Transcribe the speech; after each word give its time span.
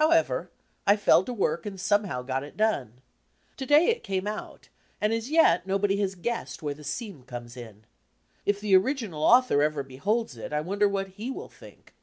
However, 0.00 0.50
I 0.88 0.96
fell 0.96 1.22
to 1.22 1.32
work 1.32 1.64
and 1.64 1.80
somehow 1.80 2.22
got 2.22 2.42
it 2.42 2.56
done. 2.56 3.00
Today 3.56 3.90
it 3.90 4.02
came 4.02 4.26
out, 4.26 4.70
and 5.00 5.12
as 5.12 5.30
yet 5.30 5.68
nobody 5.68 5.98
has 6.00 6.16
guessed 6.16 6.64
where 6.64 6.74
the 6.74 6.82
'seam* 6.82 7.22
comes 7.22 7.56
in. 7.56 7.84
If 8.44 8.58
the 8.58 8.74
original 8.74 9.22
author 9.22 9.62
ever 9.62 9.84
beholds 9.84 10.36
it, 10.36 10.52
I 10.52 10.62
wonder 10.62 10.88
what 10.88 11.10
he 11.10 11.30
will 11.30 11.48
think. 11.48 11.94